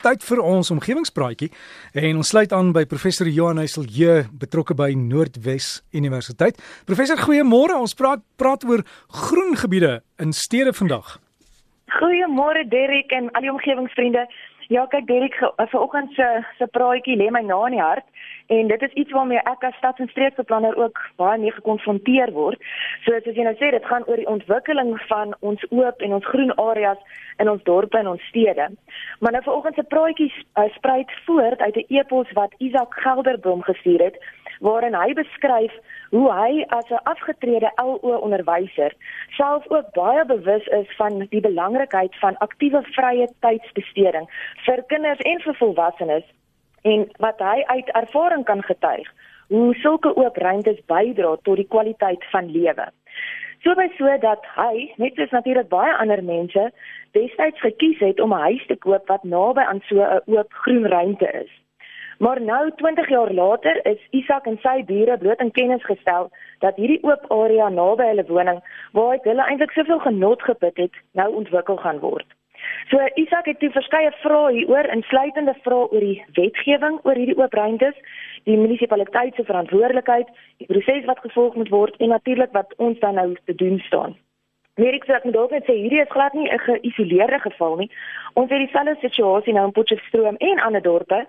[0.00, 1.50] Tyd vir ons omgewingspraatjie
[2.00, 6.56] en ons sluit aan by professor Johan Heiselje betrokke by Noordwes Universiteit.
[6.88, 7.76] Professor, goeiemôre.
[7.76, 8.80] Ons praat praat oor
[9.26, 11.18] groen gebiede in stede vandag.
[11.98, 14.24] Goeiemôre Derek en al die omgewingsvriende.
[14.72, 15.36] Ja, kyk Derek,
[15.68, 18.08] vanoggend se se praatjie lê my na in die hart
[18.56, 22.58] en dit is iets waarmee ek as stads- en streekbeplanner ook baie mee gekonfronteer word.
[23.04, 26.26] So soos jy nou sê, dit gaan oor die ontwikkeling van ons oop en ons
[26.26, 26.98] groen areas
[27.38, 28.66] in ons dorpe en ons stede.
[29.20, 34.00] Maar nou vanoggend se praatjie uh, spruit voort uit 'n e-pos wat Isak Gelderblom gestuur
[34.00, 34.18] het
[34.60, 35.72] waarin hy beskryf
[36.10, 38.92] hoe hy as 'n afgetrede LO onderwyser
[39.36, 44.28] self ook baie bewus is van die belangrikheid van aktiewe vrye tydsbesteding
[44.66, 46.24] vir kinders en vir volwassenes
[46.82, 49.08] en wat hy uit ervaring kan getuig
[49.50, 52.86] hoe sulke oop ruimtes bydra tot die kwaliteit van lewe.
[53.64, 56.70] So by so dat hy net soos natuurlik baie ander mense
[57.16, 60.86] destyds gekies het om 'n huis te koop wat naby aan so 'n oop groen
[60.86, 61.50] ruimte is.
[62.18, 66.76] Maar nou 20 jaar later is Isak en sy bure bloot in kennis gestel dat
[66.76, 68.60] hierdie oop area naby hulle woning
[68.92, 72.26] waar hulle eintlik soveel genot geput het, nou ontwikkel gaan word.
[72.90, 77.54] So Isak het toe verskeie vrae hieroor, insluitende vrae oor die wetgewing oor hierdie oop
[77.54, 77.94] ruimtes,
[78.48, 83.14] die munisipaliteit se verantwoordelikheid, die proses wat gevolg moet word en natuurlik wat ons dan
[83.20, 84.16] nou te doen staan.
[84.90, 87.90] Ek sê ek moet dalk net sê hierdie is glad nie 'n geïsoleerde geval nie.
[88.34, 91.26] Ons het dieselfde situasie nou in Potchefstroom en ander dorpe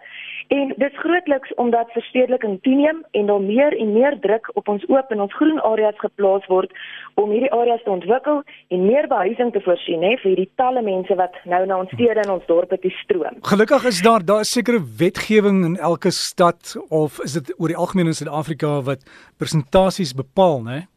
[0.47, 4.83] en dit is grootliks omdat verstedeliking toeneem en daar meer en meer druk op ons
[4.87, 6.71] oop en ons groen areas geplaas word
[7.13, 11.15] om hierdie areas te ontwikkel en meer behuising te voorsien hè vir hierdie talle mense
[11.15, 13.39] wat nou na ons stede en ons dorpe toe stroom.
[13.41, 17.77] Gelukkig is daar daar 'n sekere wetgewing in elke stad of is dit oor die
[17.77, 19.01] algemeen in Suid-Afrika wat
[19.37, 20.87] persentasies bepaal, né?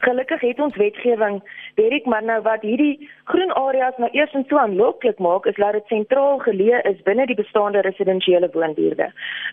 [0.00, 1.42] Gelukkig het ons wetgewing,
[1.74, 5.72] Derek, maar nou wat hierdie groen areas nou eers en so aanloklik maak, is dat
[5.72, 9.10] dit sentraal geleë is binne die bestaande residensiële woonbuurte.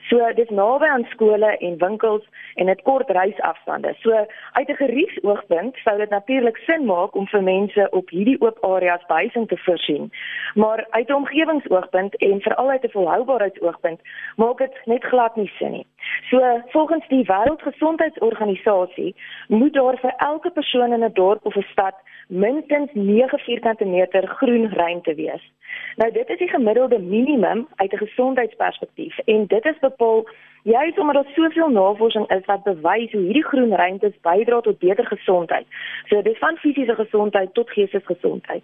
[0.10, 3.96] So dis naby aan skole en winkels en dit kort reisafstande.
[4.02, 8.58] So uit 'n geriefsoogpunt sou dit natuurlik sin maak om vir mense op hierdie oop
[8.66, 10.12] areas behuising te voorsien.
[10.54, 14.00] Maar uit 'n omgewingsoogpunt en veral uit 'n volhoubaarheidsoogpunt
[14.36, 15.86] maak dit net glad nie sin nie.
[16.30, 19.16] So volgens die Wêreldgesondheidsorganisasie
[19.48, 21.96] moet daar vir elke persoon in 'n dorp of 'n stad
[22.28, 25.52] minstens 9 vierkante meter groen ruimte wees.
[25.96, 30.28] Nou dit is die gemiddelde minimum uit 'n gesondheidsperspektief en dit is bepaal
[30.64, 35.06] juis omdat daar soveel navorsing is wat bewys hoe hierdie groen ruimtes bydra tot beter
[35.06, 35.66] gesondheid.
[36.06, 38.64] So dit van fisiese gesondheid tot geestesgesondheid.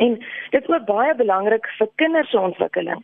[0.00, 0.16] En
[0.50, 3.02] dit is ook baie belangrik vir kinders se ontwikkeling.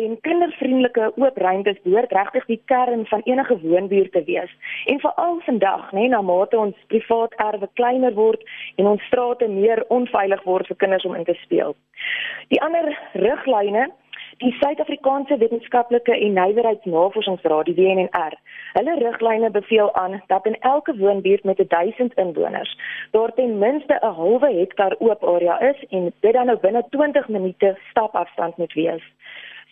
[0.00, 4.56] En kindervriendelike oop ruimtes behoort regtig die kern van enige woonbuurt te wees.
[4.84, 8.44] En veral vandag, nê, na mate ons privaat erwe kleiner word
[8.76, 11.76] en ons strate meer onveilig word vir kinders om in te speel.
[12.48, 13.90] Die ander riglyne
[14.38, 18.36] Die Suid-Afrikaanse Wetenskaplike en Nywerheidsnavorsingsraad, die WNR,
[18.78, 22.78] hulle riglyne beveel aan dat in elke woonbuurt met 1000 inwoners
[23.10, 27.28] daar ten minste 'n halwe hektaar oop area is en dit dan nou binne 20
[27.28, 29.02] minute stapafstand moet wees.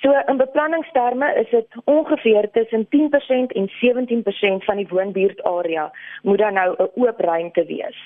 [0.02, 6.52] So in beplanningsterme is dit ongeveer tussen 10% en 17% van die woonbuurtarea moet dan
[6.52, 7.98] nou 'n oop ruimte wees.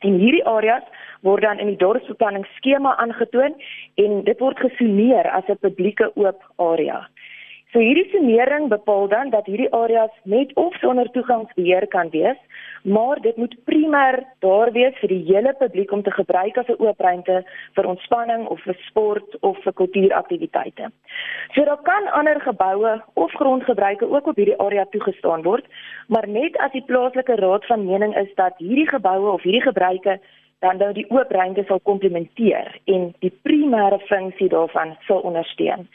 [0.00, 0.82] En hierdie areas
[1.20, 3.54] word dan in die dorpsbeplanning skema aangetoon
[3.94, 7.08] en dit word gesummeer as 'n publieke oop area.
[7.70, 12.38] So hierdie summering bepaal dan dat hierdie areas met of sonder toegangsbeheer kan wees,
[12.82, 16.82] maar dit moet primêr daar wees vir die hele publiek om te gebruik as 'n
[16.82, 17.44] oop ruimte
[17.76, 20.90] vir ontspanning of vir sport of vir kultuuraktiwiteite.
[21.54, 25.64] So daar kan ander geboue of grondgebruike ook op hierdie area toegestaan word,
[26.08, 30.18] maar net as die plaaslike raad van mening is dat hierdie geboue of hierdie gebruike
[30.60, 35.86] dan nou die oop ruimte sal komplementeer en die primêre funksie daarvan sal ondersteun.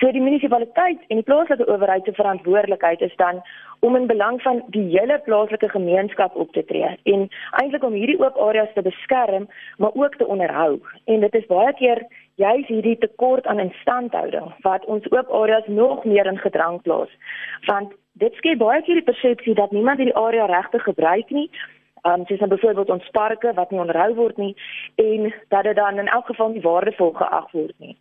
[0.00, 3.40] So die munisipaliteit en die plaaslike owerheid se verantwoordelikheid is dan
[3.80, 7.28] om in belang van die hele plaaslike gemeenskap op te tree en
[7.62, 9.48] eintlik om hierdie oop areas te beskerm,
[9.78, 10.80] maar ook te onderhou.
[11.04, 12.04] En dit is baie keer
[12.34, 17.12] juis hierdie tekort aan instandhouding wat ons oop areas nog meer in gedrang plaas.
[17.66, 21.48] Want dit skep baie keer die persepsie dat niemand hierdie area regtig gebruik nie
[22.02, 24.56] um, soos dan byvoorbeeld ons parke wat nie onderhou word nie
[24.94, 27.96] en dat dit dan in elk geval nie waardevol geag word nie.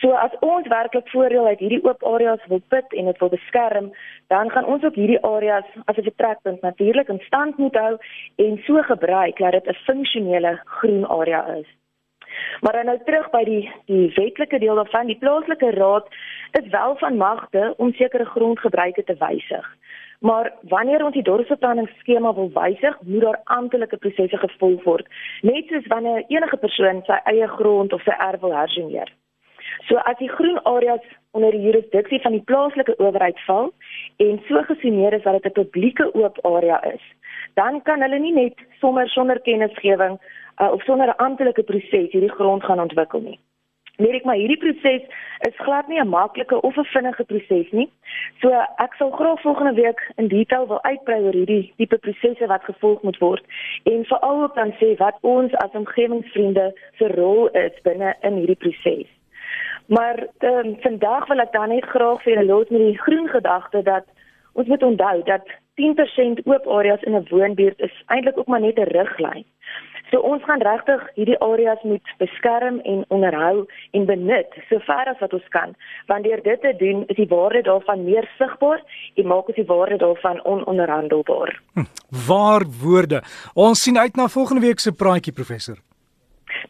[0.00, 3.92] So as ons werklik voordeel uit hierdie oop areas wil put en dit wil beskerm,
[4.34, 7.96] dan gaan ons ook hierdie areas as 'n vertrekpunt natuurlik in stand moet hou
[8.36, 11.68] en so gebruik dat dit 'n funksionele groen area is.
[12.60, 16.06] Maar dan nou terug by die die wetlike deel daarvan, die plaaslike raad
[16.60, 19.76] is wel van magte om sekere grondgebruike te wysig.
[20.22, 25.08] Maar wanneer ons die dorpsbeplanningsskema wil wysig, moet daar amptelike prosesse gevolg word,
[25.42, 29.10] net soos wanneer enige persoon sy eie grond of sy erf wil herseneer.
[29.88, 31.02] So as die groen areas
[31.34, 33.72] onder die jurisdiksie van die plaaslike owerheid val
[34.22, 37.02] en so gesigneer is dat dit 'n publieke oop area is,
[37.54, 40.18] dan kan hulle nie net sommer sonder kennisgewing
[40.60, 43.38] uh, of sonder 'n amptelike proses hierdie grond gaan ontwikkel nie.
[44.00, 45.04] Nee, ek maar hierdie proses
[45.46, 47.90] is glad nie 'n maklike of 'n vinnige proses nie.
[48.40, 48.48] So
[48.78, 53.02] ek sal graag volgende week in detail wil uitbrei oor hierdie tipe prosesse wat gevolg
[53.02, 53.44] moet word
[53.84, 58.62] en veral ook dan sê wat ons as omgewingsvriende se rol is binne in hierdie
[58.64, 59.08] proses.
[59.86, 63.82] Maar um, vandag wil ek dan net graag vir julle los met die groen gedagte
[63.82, 64.04] dat
[64.52, 65.44] ons moet onthou dat
[65.80, 69.44] 10% oop areas in 'n woonbuurt is eintlik ook maar net 'n riglyn.
[70.12, 73.64] So ons gaan regtig hierdie areas moet beskerm en onderhou
[73.96, 75.72] en benut sover as wat ons kan.
[76.10, 78.82] Want deur dit te doen, is die waarde daarvan meer sigbaar
[79.16, 81.54] en maak ons die waarde daarvan ononderhandelbaar.
[81.78, 81.88] Hm,
[82.28, 83.22] waar woorde.
[83.54, 85.80] Ons sien uit na volgende week se praatjie professor.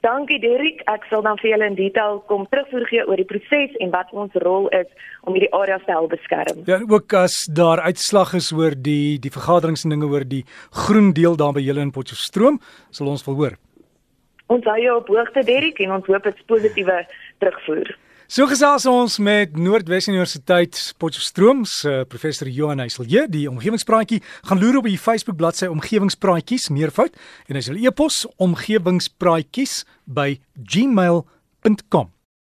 [0.03, 3.77] Dankie Derrick, ek sal dan vir julle in detail kom terugvoer gee oor die proses
[3.85, 4.89] en wat ons rol is
[5.23, 6.65] om hierdie areas te help beskerm.
[6.67, 10.43] Ja, ook as daar uitslag is oor die die vergaderings en dinge oor die
[10.85, 12.59] groen deel daar by julle in Potchefstroom,
[12.91, 13.55] sal ons wil hoor.
[14.51, 16.99] Ons hou jou op hoogte Derrick en ons hoop dit positiewe
[17.39, 17.95] terugvoer.
[18.33, 24.79] So gesels ons met Noordwes Universiteit Potchefstroom se professor Johan Heiselje, die omgewingspraatjie gaan loer
[24.81, 27.21] op die Facebook bladsy omgewingspraatjies meervoud.
[27.53, 30.31] En hy sal e-pos omgewingspraatjies by
[30.65, 32.09] gmail.com